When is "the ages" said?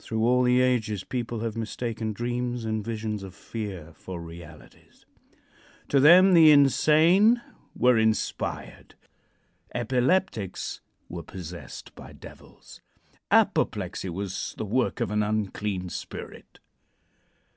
0.42-1.04